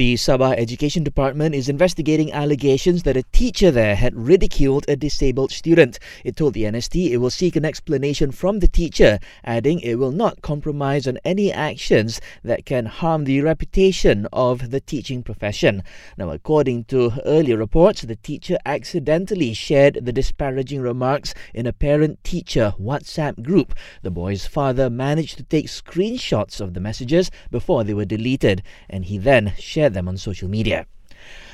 [0.00, 5.52] The Sabah Education Department is investigating allegations that a teacher there had ridiculed a disabled
[5.52, 5.98] student.
[6.24, 10.10] It told the NST it will seek an explanation from the teacher, adding it will
[10.10, 15.82] not compromise on any actions that can harm the reputation of the teaching profession.
[16.16, 22.24] Now, according to earlier reports, the teacher accidentally shared the disparaging remarks in a parent
[22.24, 23.74] teacher WhatsApp group.
[24.00, 29.04] The boy's father managed to take screenshots of the messages before they were deleted, and
[29.04, 30.86] he then shared shared them on social media.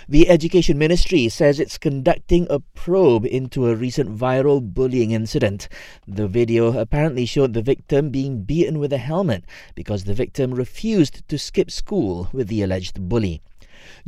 [0.08, 5.68] The Education Ministry says it's conducting a probe into a recent viral bullying incident.
[6.06, 9.42] The video apparently showed the victim being beaten with a helmet
[9.74, 13.40] because the victim refused to skip school with the alleged bully.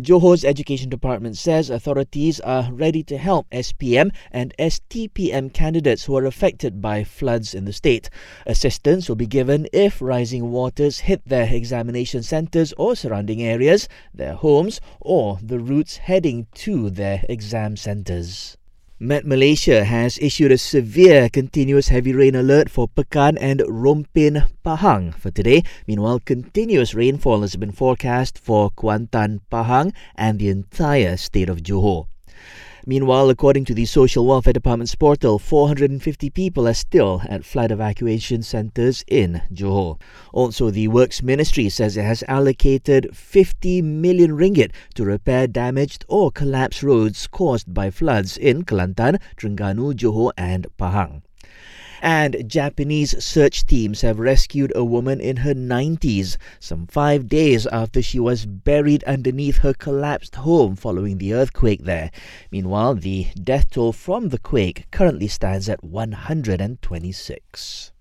[0.00, 6.24] Johor's Education Department says authorities are ready to help SPM and STPM candidates who are
[6.24, 8.10] affected by floods in the state.
[8.46, 14.34] Assistance will be given if rising waters hit their examination centres or surrounding areas, their
[14.34, 18.56] homes, or the routes heading to their exam centres.
[19.00, 25.14] Met Malaysia has issued a severe continuous heavy rain alert for Pekan and Rompin Pahang
[25.14, 25.62] for today.
[25.86, 32.08] Meanwhile, continuous rainfall has been forecast for Kuantan, Pahang, and the entire state of Johor.
[32.88, 38.42] Meanwhile, according to the Social Welfare Department's portal, 450 people are still at flood evacuation
[38.42, 40.00] centres in Johor.
[40.32, 46.30] Also, the Works Ministry says it has allocated 50 million ringgit to repair damaged or
[46.32, 51.20] collapsed roads caused by floods in Kelantan, Terengganu, Johor, and Pahang.
[52.00, 58.00] And Japanese search teams have rescued a woman in her 90s, some five days after
[58.00, 62.12] she was buried underneath her collapsed home following the earthquake there.
[62.52, 67.92] Meanwhile, the death toll from the quake currently stands at 126.